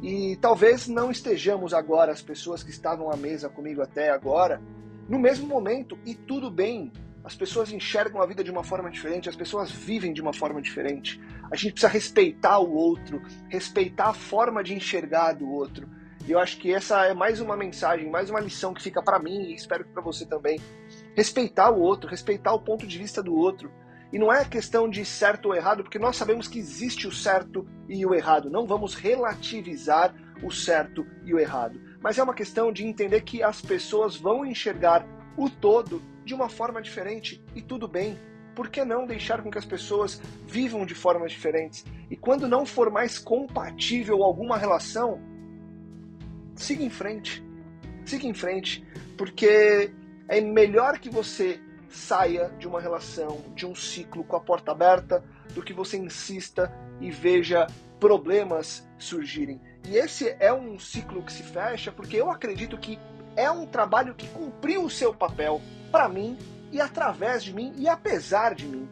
E 0.02 0.36
talvez 0.36 0.88
não 0.88 1.10
estejamos 1.10 1.74
agora, 1.74 2.12
as 2.12 2.22
pessoas 2.22 2.62
que 2.62 2.70
estavam 2.70 3.10
à 3.10 3.16
mesa 3.16 3.48
comigo 3.48 3.82
até 3.82 4.10
agora, 4.10 4.60
no 5.08 5.18
mesmo 5.18 5.46
momento, 5.46 5.98
e 6.04 6.14
tudo 6.14 6.50
bem. 6.50 6.92
As 7.24 7.34
pessoas 7.34 7.72
enxergam 7.72 8.22
a 8.22 8.26
vida 8.26 8.42
de 8.42 8.50
uma 8.50 8.64
forma 8.64 8.90
diferente, 8.90 9.28
as 9.28 9.36
pessoas 9.36 9.70
vivem 9.70 10.12
de 10.12 10.22
uma 10.22 10.32
forma 10.32 10.62
diferente. 10.62 11.20
A 11.50 11.56
gente 11.56 11.72
precisa 11.72 11.92
respeitar 11.92 12.58
o 12.58 12.72
outro, 12.72 13.20
respeitar 13.48 14.10
a 14.10 14.14
forma 14.14 14.62
de 14.62 14.74
enxergar 14.74 15.32
do 15.32 15.50
outro. 15.50 15.88
E 16.26 16.32
eu 16.32 16.38
acho 16.38 16.58
que 16.58 16.72
essa 16.72 17.06
é 17.06 17.14
mais 17.14 17.40
uma 17.40 17.56
mensagem, 17.56 18.10
mais 18.10 18.28
uma 18.28 18.40
lição 18.40 18.74
que 18.74 18.82
fica 18.82 19.02
para 19.02 19.18
mim 19.18 19.44
e 19.44 19.54
espero 19.54 19.84
que 19.84 19.92
para 19.92 20.02
você 20.02 20.26
também. 20.26 20.60
Respeitar 21.16 21.70
o 21.70 21.80
outro, 21.80 22.08
respeitar 22.08 22.52
o 22.52 22.60
ponto 22.60 22.86
de 22.86 22.98
vista 22.98 23.22
do 23.22 23.34
outro. 23.34 23.70
E 24.12 24.18
não 24.18 24.32
é 24.32 24.44
questão 24.44 24.88
de 24.88 25.04
certo 25.04 25.46
ou 25.46 25.54
errado, 25.54 25.82
porque 25.82 25.98
nós 25.98 26.16
sabemos 26.16 26.48
que 26.48 26.58
existe 26.58 27.06
o 27.06 27.12
certo 27.12 27.66
e 27.88 28.04
o 28.06 28.14
errado. 28.14 28.48
Não 28.48 28.66
vamos 28.66 28.94
relativizar 28.94 30.14
o 30.42 30.50
certo 30.50 31.06
e 31.24 31.34
o 31.34 31.38
errado. 31.38 31.80
Mas 32.00 32.18
é 32.18 32.22
uma 32.22 32.34
questão 32.34 32.72
de 32.72 32.84
entender 32.84 33.20
que 33.22 33.42
as 33.42 33.60
pessoas 33.60 34.16
vão 34.16 34.46
enxergar 34.46 35.06
o 35.36 35.50
todo 35.50 36.02
de 36.24 36.34
uma 36.34 36.48
forma 36.48 36.80
diferente 36.80 37.44
e 37.54 37.60
tudo 37.60 37.86
bem. 37.86 38.18
Por 38.54 38.70
que 38.70 38.84
não 38.84 39.06
deixar 39.06 39.42
com 39.42 39.50
que 39.50 39.58
as 39.58 39.64
pessoas 39.64 40.20
vivam 40.46 40.84
de 40.84 40.94
formas 40.94 41.30
diferentes? 41.30 41.84
E 42.10 42.16
quando 42.16 42.48
não 42.48 42.66
for 42.66 42.90
mais 42.90 43.18
compatível 43.18 44.22
alguma 44.22 44.56
relação, 44.56 45.20
siga 46.56 46.82
em 46.82 46.90
frente. 46.90 47.44
Siga 48.04 48.26
em 48.26 48.34
frente, 48.34 48.84
porque 49.16 49.92
é 50.28 50.40
melhor 50.40 50.98
que 50.98 51.10
você 51.10 51.60
saia 51.88 52.50
de 52.58 52.66
uma 52.66 52.80
relação, 52.80 53.42
de 53.54 53.66
um 53.66 53.74
ciclo 53.74 54.24
com 54.24 54.36
a 54.36 54.40
porta 54.40 54.72
aberta, 54.72 55.24
do 55.54 55.62
que 55.62 55.72
você 55.72 55.96
insista 55.96 56.72
e 57.00 57.10
veja 57.10 57.66
problemas 57.98 58.86
surgirem. 58.98 59.60
E 59.86 59.96
esse 59.96 60.36
é 60.38 60.52
um 60.52 60.78
ciclo 60.78 61.22
que 61.22 61.32
se 61.32 61.42
fecha 61.42 61.90
porque 61.90 62.16
eu 62.16 62.30
acredito 62.30 62.76
que 62.78 62.98
é 63.36 63.50
um 63.50 63.66
trabalho 63.66 64.14
que 64.14 64.28
cumpriu 64.28 64.84
o 64.84 64.90
seu 64.90 65.14
papel 65.14 65.60
para 65.90 66.08
mim 66.08 66.36
e 66.70 66.80
através 66.80 67.42
de 67.42 67.54
mim 67.54 67.72
e 67.76 67.88
apesar 67.88 68.54
de 68.54 68.66
mim. 68.66 68.88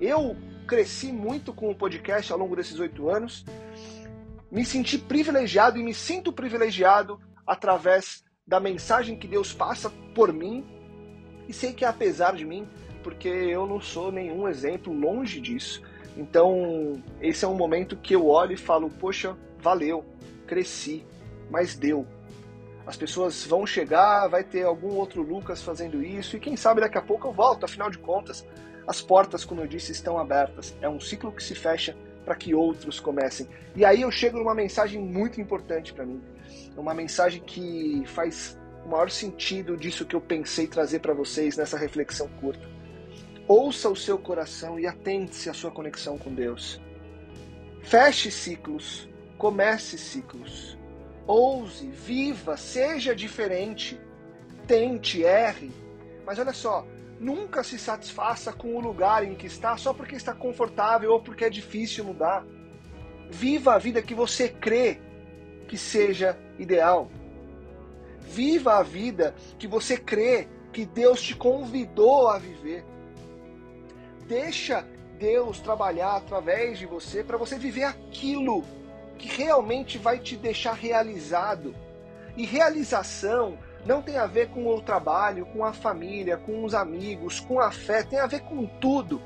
Eu 0.00 0.36
cresci 0.66 1.12
muito 1.12 1.52
com 1.52 1.70
o 1.70 1.74
podcast 1.74 2.32
ao 2.32 2.38
longo 2.38 2.56
desses 2.56 2.78
oito 2.78 3.08
anos, 3.08 3.44
me 4.50 4.64
senti 4.64 4.96
privilegiado 4.96 5.78
e 5.78 5.82
me 5.82 5.92
sinto 5.92 6.32
privilegiado 6.32 7.20
através 7.46 8.24
da 8.46 8.58
mensagem 8.58 9.18
que 9.18 9.28
Deus 9.28 9.52
passa 9.52 9.90
por 10.14 10.32
mim 10.32 10.64
e 11.48 11.52
sei 11.52 11.72
que 11.72 11.84
é 11.84 11.88
apesar 11.88 12.34
de 12.34 12.44
mim, 12.44 12.66
porque 13.02 13.28
eu 13.28 13.66
não 13.66 13.80
sou 13.80 14.12
nenhum 14.12 14.48
exemplo 14.48 14.92
longe 14.92 15.40
disso. 15.40 15.82
Então, 16.16 17.02
esse 17.20 17.44
é 17.44 17.48
um 17.48 17.54
momento 17.54 17.96
que 17.96 18.14
eu 18.14 18.26
olho 18.26 18.52
e 18.52 18.56
falo: 18.56 18.90
Poxa, 18.90 19.36
valeu, 19.58 20.04
cresci, 20.46 21.04
mas 21.50 21.74
deu. 21.74 22.06
As 22.86 22.96
pessoas 22.96 23.46
vão 23.46 23.66
chegar, 23.66 24.26
vai 24.28 24.42
ter 24.42 24.64
algum 24.64 24.94
outro 24.94 25.22
Lucas 25.22 25.62
fazendo 25.62 26.02
isso, 26.02 26.36
e 26.36 26.40
quem 26.40 26.56
sabe 26.56 26.80
daqui 26.80 26.98
a 26.98 27.02
pouco 27.02 27.28
eu 27.28 27.32
volto, 27.32 27.64
afinal 27.64 27.90
de 27.90 27.98
contas, 27.98 28.44
as 28.86 29.00
portas, 29.00 29.44
como 29.44 29.60
eu 29.60 29.66
disse, 29.66 29.92
estão 29.92 30.18
abertas. 30.18 30.74
É 30.80 30.88
um 30.88 30.98
ciclo 30.98 31.30
que 31.30 31.42
se 31.42 31.54
fecha 31.54 31.96
para 32.24 32.34
que 32.34 32.54
outros 32.54 32.98
comecem. 32.98 33.46
E 33.76 33.84
aí 33.84 34.02
eu 34.02 34.10
chego 34.10 34.38
numa 34.38 34.54
mensagem 34.54 35.00
muito 35.00 35.40
importante 35.40 35.92
para 35.92 36.04
mim. 36.04 36.20
Uma 36.76 36.94
mensagem 36.94 37.40
que 37.40 38.02
faz 38.06 38.58
o 38.84 38.88
maior 38.88 39.10
sentido 39.10 39.76
disso 39.76 40.04
que 40.04 40.16
eu 40.16 40.20
pensei 40.20 40.66
trazer 40.66 41.00
para 41.00 41.14
vocês 41.14 41.56
nessa 41.56 41.78
reflexão 41.78 42.28
curta. 42.40 42.68
Ouça 43.46 43.88
o 43.88 43.96
seu 43.96 44.16
coração 44.18 44.78
e 44.78 44.86
atente-se 44.86 45.50
à 45.50 45.52
sua 45.52 45.70
conexão 45.70 46.16
com 46.16 46.32
Deus. 46.32 46.80
Feche 47.82 48.30
ciclos, 48.30 49.08
comece 49.36 49.98
ciclos. 49.98 50.78
Ouse, 51.26 51.86
viva, 51.88 52.56
seja 52.56 53.14
diferente. 53.14 54.00
Tente, 54.66 55.24
erre. 55.24 55.70
Mas 56.24 56.38
olha 56.38 56.52
só, 56.52 56.86
nunca 57.18 57.62
se 57.64 57.78
satisfaça 57.78 58.52
com 58.52 58.76
o 58.76 58.80
lugar 58.80 59.24
em 59.24 59.34
que 59.34 59.46
está 59.46 59.76
só 59.76 59.92
porque 59.92 60.14
está 60.14 60.32
confortável 60.32 61.12
ou 61.12 61.20
porque 61.20 61.44
é 61.44 61.50
difícil 61.50 62.04
mudar. 62.04 62.44
Viva 63.30 63.74
a 63.74 63.78
vida 63.78 64.02
que 64.02 64.14
você 64.14 64.48
crê 64.48 65.00
que 65.68 65.78
seja 65.78 66.36
ideal. 66.58 67.10
Viva 68.30 68.74
a 68.74 68.82
vida 68.82 69.34
que 69.58 69.66
você 69.66 69.96
crê 69.96 70.46
que 70.72 70.86
Deus 70.86 71.20
te 71.20 71.34
convidou 71.34 72.28
a 72.28 72.38
viver. 72.38 72.84
Deixa 74.28 74.86
Deus 75.18 75.58
trabalhar 75.58 76.14
através 76.14 76.78
de 76.78 76.86
você 76.86 77.24
para 77.24 77.36
você 77.36 77.58
viver 77.58 77.82
aquilo 77.82 78.62
que 79.18 79.26
realmente 79.26 79.98
vai 79.98 80.20
te 80.20 80.36
deixar 80.36 80.74
realizado. 80.74 81.74
E 82.36 82.46
realização 82.46 83.58
não 83.84 84.00
tem 84.00 84.16
a 84.16 84.26
ver 84.26 84.50
com 84.50 84.64
o 84.64 84.80
trabalho, 84.80 85.44
com 85.46 85.64
a 85.64 85.72
família, 85.72 86.36
com 86.36 86.64
os 86.64 86.72
amigos, 86.72 87.40
com 87.40 87.58
a 87.58 87.72
fé, 87.72 88.04
tem 88.04 88.20
a 88.20 88.28
ver 88.28 88.42
com 88.42 88.64
tudo. 88.64 89.20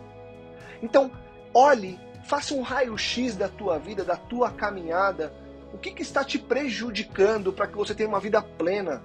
Então, 0.83 1.11
olhe, 1.53 2.01
faça 2.25 2.55
um 2.55 2.63
raio-x 2.63 3.37
da 3.37 3.51
tua 3.51 3.79
vida, 3.79 4.03
da 4.03 4.17
tua 4.17 4.51
caminhada. 4.51 5.44
O 5.75 5.79
que, 5.79 5.91
que 5.91 6.03
está 6.03 6.25
te 6.25 6.39
prejudicando 6.39 7.53
para 7.53 7.67
que 7.67 7.77
você 7.77 7.95
tenha 7.95 8.09
uma 8.09 8.21
vida 8.21 8.41
plena? 8.41 9.03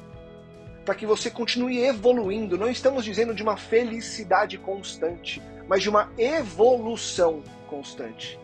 Para 0.86 0.96
que 0.96 1.06
você 1.06 1.30
continue 1.30 1.84
evoluindo. 1.84 2.58
Não 2.58 2.70
estamos 2.70 3.04
dizendo 3.04 3.34
de 3.34 3.44
uma 3.44 3.58
felicidade 3.58 4.58
constante 4.58 5.42
mas 5.70 5.84
de 5.84 5.90
uma 5.90 6.12
evolução 6.18 7.44
constante. 7.68 8.40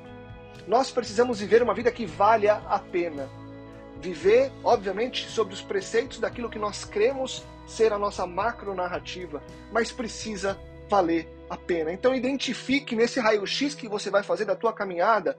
Nós 0.68 0.92
precisamos 0.92 1.40
viver 1.40 1.64
uma 1.64 1.74
vida 1.74 1.92
que 1.92 2.06
valha 2.06 2.62
a 2.68 2.78
pena. 2.78 3.28
Viver, 4.00 4.52
obviamente, 4.64 5.28
sobre 5.28 5.56
os 5.56 5.62
preceitos 5.62 6.20
daquilo 6.20 6.50
que 6.50 6.60
nós 6.60 6.86
cremos 6.86 7.44
ser 7.66 7.92
a 7.92 7.98
nossa 7.98 8.28
macronarrativa, 8.28 9.42
mas 9.72 9.92
precisa 9.92 10.60
valer 10.88 11.28
a 11.50 11.58
pena. 11.58 11.92
Então 11.92 12.14
identifique 12.14 12.96
nesse 12.96 13.20
raio-x 13.20 13.74
que 13.74 13.88
você 13.88 14.12
vai 14.12 14.22
fazer 14.22 14.46
da 14.46 14.56
tua 14.56 14.72
caminhada, 14.72 15.36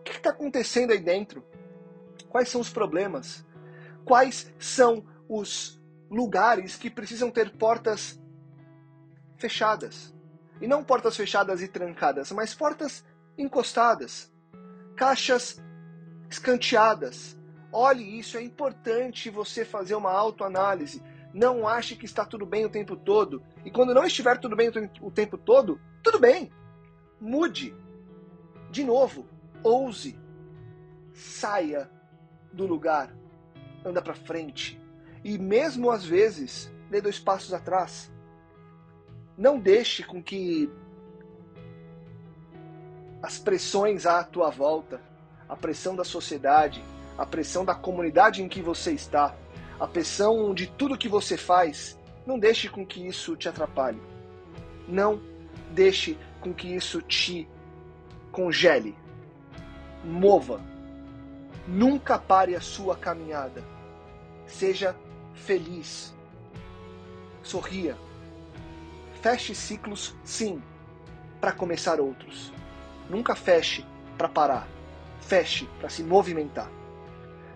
o 0.00 0.02
que 0.02 0.12
está 0.12 0.30
acontecendo 0.30 0.90
aí 0.90 0.98
dentro? 0.98 1.42
Quais 2.32 2.48
são 2.48 2.62
os 2.62 2.70
problemas? 2.70 3.44
Quais 4.06 4.50
são 4.58 5.04
os 5.28 5.78
lugares 6.10 6.76
que 6.76 6.88
precisam 6.88 7.30
ter 7.30 7.50
portas 7.58 8.18
fechadas? 9.36 10.14
E 10.58 10.66
não 10.66 10.82
portas 10.82 11.14
fechadas 11.14 11.60
e 11.60 11.68
trancadas, 11.68 12.32
mas 12.32 12.54
portas 12.54 13.04
encostadas, 13.36 14.32
caixas 14.96 15.62
escanteadas. 16.30 17.38
Olhe 17.70 18.18
isso, 18.18 18.38
é 18.38 18.42
importante 18.42 19.28
você 19.28 19.62
fazer 19.62 19.94
uma 19.94 20.10
autoanálise. 20.10 21.02
Não 21.34 21.68
ache 21.68 21.96
que 21.96 22.06
está 22.06 22.24
tudo 22.24 22.46
bem 22.46 22.64
o 22.64 22.70
tempo 22.70 22.96
todo. 22.96 23.42
E 23.62 23.70
quando 23.70 23.92
não 23.92 24.06
estiver 24.06 24.38
tudo 24.38 24.56
bem 24.56 24.70
o 25.02 25.10
tempo 25.10 25.36
todo, 25.36 25.78
tudo 26.02 26.18
bem. 26.18 26.50
Mude. 27.20 27.76
De 28.70 28.84
novo, 28.84 29.28
ouse. 29.62 30.18
Saia 31.12 31.90
do 32.52 32.66
lugar. 32.66 33.14
Anda 33.84 34.00
para 34.00 34.14
frente. 34.14 34.80
E 35.24 35.38
mesmo 35.38 35.90
às 35.90 36.04
vezes, 36.04 36.72
dê 36.90 37.00
dois 37.00 37.18
passos 37.18 37.52
atrás. 37.54 38.10
Não 39.36 39.58
deixe 39.58 40.02
com 40.02 40.22
que 40.22 40.70
as 43.22 43.38
pressões 43.38 44.04
à 44.04 44.22
tua 44.24 44.50
volta, 44.50 45.00
a 45.48 45.56
pressão 45.56 45.94
da 45.94 46.04
sociedade, 46.04 46.84
a 47.16 47.24
pressão 47.24 47.64
da 47.64 47.74
comunidade 47.74 48.42
em 48.42 48.48
que 48.48 48.60
você 48.60 48.92
está, 48.92 49.34
a 49.78 49.86
pressão 49.86 50.52
de 50.52 50.66
tudo 50.66 50.98
que 50.98 51.08
você 51.08 51.36
faz, 51.36 51.98
não 52.26 52.38
deixe 52.38 52.68
com 52.68 52.84
que 52.86 53.06
isso 53.06 53.36
te 53.36 53.48
atrapalhe. 53.48 54.00
Não 54.88 55.20
deixe 55.70 56.18
com 56.40 56.52
que 56.52 56.74
isso 56.74 57.00
te 57.00 57.48
congele. 58.30 58.96
Mova. 60.04 60.71
Nunca 61.66 62.18
pare 62.18 62.54
a 62.56 62.60
sua 62.60 62.96
caminhada. 62.96 63.62
Seja 64.46 64.96
feliz. 65.34 66.14
Sorria. 67.42 67.96
Feche 69.20 69.54
ciclos, 69.54 70.14
sim, 70.24 70.60
para 71.40 71.52
começar 71.52 72.00
outros. 72.00 72.52
Nunca 73.08 73.34
feche 73.34 73.84
para 74.18 74.28
parar. 74.28 74.66
Feche 75.20 75.68
para 75.78 75.88
se 75.88 76.02
movimentar. 76.02 76.68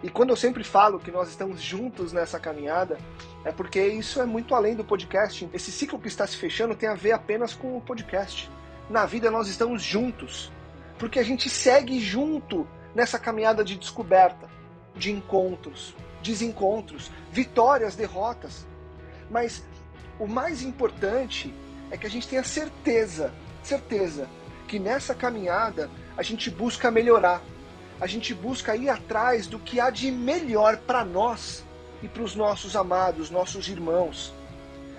E 0.02 0.08
quando 0.08 0.30
eu 0.30 0.36
sempre 0.36 0.62
falo 0.62 1.00
que 1.00 1.10
nós 1.10 1.28
estamos 1.28 1.60
juntos 1.60 2.12
nessa 2.12 2.38
caminhada, 2.38 2.98
é 3.44 3.50
porque 3.50 3.84
isso 3.84 4.20
é 4.20 4.26
muito 4.26 4.54
além 4.54 4.76
do 4.76 4.84
podcast. 4.84 5.48
Esse 5.52 5.72
ciclo 5.72 5.98
que 5.98 6.08
está 6.08 6.26
se 6.26 6.36
fechando 6.36 6.76
tem 6.76 6.88
a 6.88 6.94
ver 6.94 7.12
apenas 7.12 7.54
com 7.54 7.76
o 7.76 7.80
podcast. 7.80 8.50
Na 8.88 9.04
vida 9.04 9.30
nós 9.30 9.48
estamos 9.48 9.82
juntos, 9.82 10.52
porque 10.98 11.18
a 11.18 11.24
gente 11.24 11.50
segue 11.50 11.98
junto 11.98 12.68
nessa 12.96 13.18
caminhada 13.18 13.62
de 13.62 13.76
descoberta, 13.76 14.48
de 14.94 15.12
encontros, 15.12 15.94
desencontros, 16.22 17.10
vitórias, 17.30 17.94
derrotas. 17.94 18.66
Mas 19.30 19.62
o 20.18 20.26
mais 20.26 20.62
importante 20.62 21.54
é 21.90 21.98
que 21.98 22.06
a 22.06 22.10
gente 22.10 22.26
tenha 22.26 22.42
certeza, 22.42 23.34
certeza, 23.62 24.26
que 24.66 24.78
nessa 24.78 25.14
caminhada 25.14 25.90
a 26.16 26.22
gente 26.22 26.50
busca 26.50 26.90
melhorar, 26.90 27.42
a 28.00 28.06
gente 28.06 28.32
busca 28.32 28.74
ir 28.74 28.88
atrás 28.88 29.46
do 29.46 29.58
que 29.58 29.78
há 29.78 29.90
de 29.90 30.10
melhor 30.10 30.78
para 30.78 31.04
nós 31.04 31.62
e 32.02 32.08
para 32.08 32.22
os 32.22 32.34
nossos 32.34 32.74
amados, 32.74 33.30
nossos 33.30 33.68
irmãos. 33.68 34.32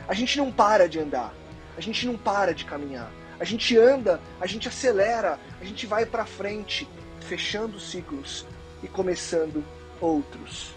A 0.07 0.13
gente 0.13 0.37
não 0.37 0.51
para 0.51 0.87
de 0.87 0.99
andar, 0.99 1.33
a 1.75 1.81
gente 1.81 2.05
não 2.05 2.15
para 2.15 2.53
de 2.53 2.63
caminhar. 2.63 3.11
A 3.39 3.43
gente 3.43 3.75
anda, 3.75 4.21
a 4.39 4.45
gente 4.45 4.67
acelera, 4.67 5.39
a 5.59 5.65
gente 5.65 5.87
vai 5.87 6.05
para 6.05 6.25
frente, 6.25 6.87
fechando 7.27 7.79
ciclos 7.79 8.45
e 8.81 8.87
começando 8.87 9.63
outros. 9.99 10.73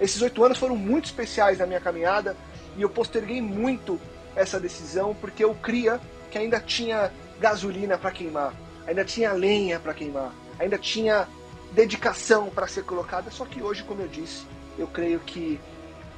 Esses 0.00 0.20
oito 0.22 0.44
anos 0.44 0.58
foram 0.58 0.76
muito 0.76 1.06
especiais 1.06 1.58
na 1.58 1.66
minha 1.66 1.80
caminhada 1.80 2.36
e 2.76 2.82
eu 2.82 2.90
posterguei 2.90 3.40
muito 3.40 4.00
essa 4.36 4.60
decisão 4.60 5.14
porque 5.14 5.42
eu 5.42 5.54
cria 5.54 6.00
que 6.30 6.38
ainda 6.38 6.60
tinha 6.60 7.10
gasolina 7.40 7.96
para 7.98 8.10
queimar, 8.10 8.54
ainda 8.86 9.04
tinha 9.04 9.32
lenha 9.32 9.80
para 9.80 9.94
queimar, 9.94 10.32
ainda 10.58 10.78
tinha 10.78 11.26
dedicação 11.72 12.50
para 12.50 12.66
ser 12.66 12.84
colocada. 12.84 13.30
Só 13.30 13.44
que 13.44 13.62
hoje, 13.62 13.82
como 13.82 14.02
eu 14.02 14.08
disse, 14.08 14.44
eu 14.78 14.86
creio 14.86 15.18
que 15.20 15.58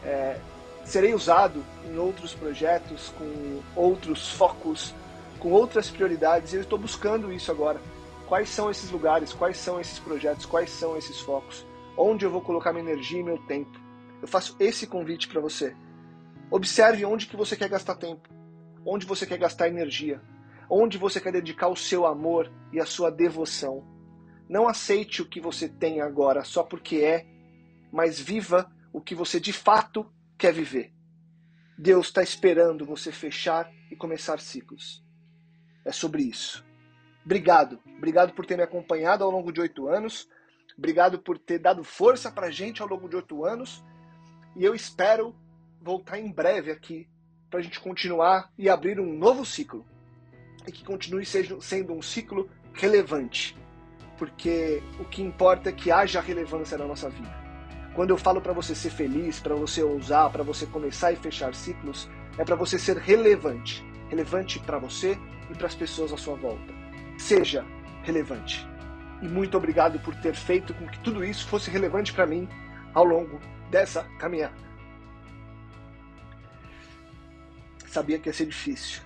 é, 0.04 0.36
serei 0.84 1.14
usado 1.14 1.64
em 1.84 1.96
outros 1.96 2.34
projetos, 2.34 3.12
com 3.16 3.60
outros 3.76 4.30
focos, 4.30 4.94
com 5.38 5.50
outras 5.50 5.88
prioridades. 5.88 6.52
E 6.52 6.56
eu 6.56 6.62
estou 6.62 6.78
buscando 6.78 7.32
isso 7.32 7.50
agora. 7.50 7.80
Quais 8.32 8.48
são 8.48 8.70
esses 8.70 8.90
lugares? 8.90 9.34
Quais 9.34 9.58
são 9.58 9.78
esses 9.78 9.98
projetos? 9.98 10.46
Quais 10.46 10.70
são 10.70 10.96
esses 10.96 11.20
focos? 11.20 11.66
Onde 11.98 12.24
eu 12.24 12.30
vou 12.30 12.40
colocar 12.40 12.72
minha 12.72 12.90
energia 12.90 13.20
e 13.20 13.22
meu 13.22 13.36
tempo? 13.36 13.78
Eu 14.22 14.26
faço 14.26 14.56
esse 14.58 14.86
convite 14.86 15.28
para 15.28 15.38
você. 15.38 15.76
Observe 16.50 17.04
onde 17.04 17.26
que 17.26 17.36
você 17.36 17.54
quer 17.54 17.68
gastar 17.68 17.94
tempo, 17.96 18.30
onde 18.86 19.04
você 19.04 19.26
quer 19.26 19.36
gastar 19.36 19.68
energia. 19.68 20.22
onde 20.70 20.96
você 20.96 21.20
quer 21.20 21.30
dedicar 21.30 21.68
o 21.68 21.76
seu 21.76 22.06
amor 22.06 22.50
e 22.72 22.80
a 22.80 22.86
sua 22.86 23.10
devoção. 23.10 23.84
Não 24.48 24.66
aceite 24.66 25.20
o 25.20 25.28
que 25.28 25.38
você 25.38 25.68
tem 25.68 26.00
agora 26.00 26.42
só 26.42 26.62
porque 26.62 27.00
é, 27.00 27.26
mas 27.92 28.18
viva 28.18 28.72
o 28.94 29.00
que 29.02 29.14
você 29.14 29.38
de 29.38 29.52
fato 29.52 30.10
quer 30.38 30.54
viver. 30.54 30.90
Deus 31.76 32.06
está 32.06 32.22
esperando 32.22 32.86
você 32.86 33.12
fechar 33.12 33.70
e 33.90 33.94
começar 33.94 34.40
ciclos. 34.40 35.04
É 35.84 35.92
sobre 35.92 36.22
isso. 36.22 36.71
Obrigado. 37.24 37.78
Obrigado 37.96 38.32
por 38.32 38.44
ter 38.44 38.56
me 38.56 38.62
acompanhado 38.62 39.24
ao 39.24 39.30
longo 39.30 39.52
de 39.52 39.60
oito 39.60 39.88
anos. 39.88 40.28
Obrigado 40.76 41.18
por 41.18 41.38
ter 41.38 41.58
dado 41.58 41.84
força 41.84 42.30
para 42.30 42.48
a 42.48 42.50
gente 42.50 42.82
ao 42.82 42.88
longo 42.88 43.08
de 43.08 43.16
oito 43.16 43.44
anos. 43.44 43.84
E 44.56 44.64
eu 44.64 44.74
espero 44.74 45.34
voltar 45.80 46.18
em 46.18 46.30
breve 46.30 46.70
aqui 46.70 47.08
para 47.50 47.60
a 47.60 47.62
gente 47.62 47.80
continuar 47.80 48.50
e 48.58 48.68
abrir 48.68 48.98
um 48.98 49.12
novo 49.12 49.44
ciclo. 49.44 49.84
E 50.66 50.72
que 50.72 50.84
continue 50.84 51.24
sendo 51.24 51.92
um 51.92 52.02
ciclo 52.02 52.48
relevante. 52.72 53.56
Porque 54.18 54.82
o 54.98 55.04
que 55.04 55.22
importa 55.22 55.70
é 55.70 55.72
que 55.72 55.90
haja 55.90 56.20
relevância 56.20 56.78
na 56.78 56.86
nossa 56.86 57.08
vida. 57.10 57.42
Quando 57.94 58.10
eu 58.10 58.16
falo 58.16 58.40
para 58.40 58.52
você 58.52 58.74
ser 58.74 58.90
feliz, 58.90 59.38
para 59.38 59.54
você 59.54 59.82
ousar, 59.82 60.30
para 60.30 60.42
você 60.42 60.64
começar 60.66 61.12
e 61.12 61.16
fechar 61.16 61.54
ciclos, 61.54 62.08
é 62.38 62.44
para 62.44 62.56
você 62.56 62.78
ser 62.78 62.96
relevante. 62.96 63.84
Relevante 64.08 64.58
para 64.60 64.78
você 64.78 65.18
e 65.50 65.54
para 65.54 65.66
as 65.66 65.74
pessoas 65.74 66.12
à 66.12 66.16
sua 66.16 66.36
volta. 66.36 66.81
Seja 67.18 67.64
relevante. 68.02 68.66
E 69.20 69.28
muito 69.28 69.56
obrigado 69.56 70.00
por 70.00 70.14
ter 70.16 70.34
feito 70.34 70.74
com 70.74 70.86
que 70.86 70.98
tudo 71.00 71.24
isso 71.24 71.46
fosse 71.46 71.70
relevante 71.70 72.12
para 72.12 72.26
mim 72.26 72.48
ao 72.92 73.04
longo 73.04 73.40
dessa 73.70 74.04
caminhada. 74.18 74.54
Sabia 77.86 78.18
que 78.18 78.28
ia 78.28 78.32
ser 78.32 78.46
difícil. 78.46 79.02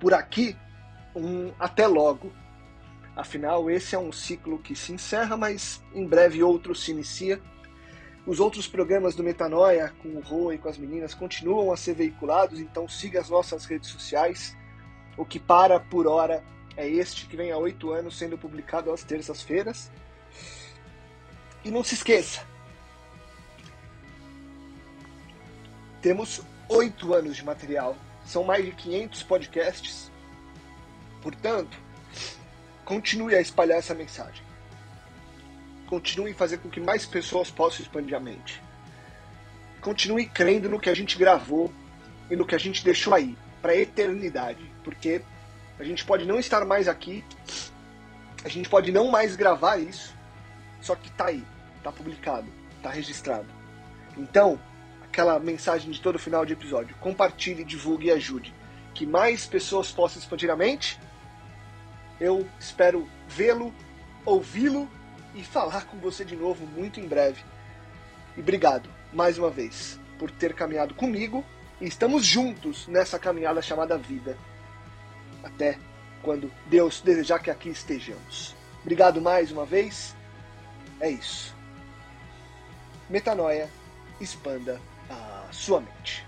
Por 0.00 0.14
aqui, 0.14 0.56
um 1.14 1.52
até 1.58 1.86
logo. 1.86 2.32
Afinal, 3.14 3.70
esse 3.70 3.94
é 3.94 3.98
um 3.98 4.12
ciclo 4.12 4.58
que 4.58 4.76
se 4.76 4.92
encerra, 4.92 5.36
mas 5.36 5.82
em 5.94 6.06
breve 6.06 6.42
outro 6.42 6.74
se 6.74 6.90
inicia. 6.90 7.40
Os 8.26 8.40
outros 8.40 8.66
programas 8.66 9.14
do 9.14 9.22
Metanoia, 9.22 9.92
com 10.02 10.08
o 10.10 10.20
Rô 10.20 10.52
e 10.52 10.58
com 10.58 10.68
as 10.68 10.76
meninas, 10.76 11.14
continuam 11.14 11.72
a 11.72 11.76
ser 11.76 11.94
veiculados, 11.94 12.60
então 12.60 12.88
siga 12.88 13.20
as 13.20 13.30
nossas 13.30 13.64
redes 13.64 13.88
sociais. 13.88 14.56
O 15.16 15.24
que 15.24 15.38
para 15.38 15.80
por 15.80 16.06
hora 16.06 16.42
é 16.76 16.88
este, 16.88 17.26
que 17.26 17.36
vem 17.36 17.50
há 17.50 17.56
oito 17.56 17.92
anos 17.92 18.18
sendo 18.18 18.36
publicado 18.36 18.92
às 18.92 19.02
terças-feiras. 19.02 19.90
E 21.64 21.70
não 21.70 21.82
se 21.82 21.94
esqueça, 21.94 22.46
temos 26.00 26.40
oito 26.68 27.12
anos 27.12 27.36
de 27.36 27.44
material, 27.44 27.96
são 28.24 28.44
mais 28.44 28.64
de 28.64 28.70
500 28.70 29.22
podcasts. 29.24 30.12
Portanto, 31.20 31.76
continue 32.84 33.34
a 33.34 33.40
espalhar 33.40 33.78
essa 33.78 33.94
mensagem 33.94 34.46
continue 35.86 36.32
a 36.32 36.34
fazer 36.34 36.58
com 36.58 36.68
que 36.68 36.80
mais 36.80 37.06
pessoas 37.06 37.50
possam 37.50 37.82
expandir 37.82 38.16
a 38.16 38.20
mente. 38.20 38.62
Continue 39.80 40.26
crendo 40.26 40.68
no 40.68 40.80
que 40.80 40.90
a 40.90 40.94
gente 40.94 41.16
gravou 41.16 41.72
e 42.30 42.36
no 42.36 42.44
que 42.44 42.54
a 42.54 42.58
gente 42.58 42.84
deixou 42.84 43.14
aí, 43.14 43.36
para 43.62 43.72
a 43.72 43.76
eternidade. 43.76 44.70
Porque 44.82 45.22
a 45.78 45.84
gente 45.84 46.04
pode 46.04 46.24
não 46.24 46.38
estar 46.38 46.64
mais 46.64 46.88
aqui, 46.88 47.24
a 48.44 48.48
gente 48.48 48.68
pode 48.68 48.92
não 48.92 49.10
mais 49.10 49.36
gravar 49.36 49.76
isso, 49.76 50.14
só 50.80 50.94
que 50.94 51.10
tá 51.10 51.26
aí, 51.26 51.44
tá 51.82 51.90
publicado, 51.92 52.46
tá 52.82 52.90
registrado. 52.90 53.46
Então, 54.16 54.58
aquela 55.02 55.38
mensagem 55.38 55.90
de 55.90 56.00
todo 56.00 56.18
final 56.18 56.46
de 56.46 56.52
episódio, 56.52 56.96
compartilhe, 57.00 57.64
divulgue 57.64 58.08
e 58.08 58.10
ajude. 58.10 58.54
Que 58.94 59.06
mais 59.06 59.46
pessoas 59.46 59.92
possam 59.92 60.20
expandir 60.20 60.50
a 60.50 60.56
mente. 60.56 60.98
Eu 62.18 62.48
espero 62.58 63.08
vê-lo, 63.28 63.74
ouvi-lo 64.24 64.88
e 65.34 65.42
falar 65.44 65.86
com 65.86 65.98
você 65.98 66.24
de 66.24 66.34
novo 66.34 66.66
muito 66.66 66.98
em 66.98 67.06
breve. 67.06 67.42
E 68.36 68.40
obrigado, 68.40 68.88
mais 69.12 69.38
uma 69.38 69.50
vez, 69.50 70.00
por 70.18 70.30
ter 70.30 70.54
caminhado 70.54 70.94
comigo 70.94 71.44
e 71.80 71.86
estamos 71.86 72.24
juntos 72.24 72.86
nessa 72.86 73.18
caminhada 73.18 73.60
chamada 73.60 73.98
vida. 73.98 74.36
Até 75.46 75.78
quando 76.22 76.50
Deus 76.66 77.00
desejar 77.00 77.38
que 77.38 77.50
aqui 77.50 77.68
estejamos. 77.68 78.54
Obrigado 78.82 79.20
mais 79.20 79.52
uma 79.52 79.64
vez. 79.64 80.14
É 81.00 81.08
isso. 81.08 81.54
Metanoia, 83.08 83.70
expanda 84.20 84.80
a 85.08 85.46
sua 85.52 85.80
mente. 85.80 86.26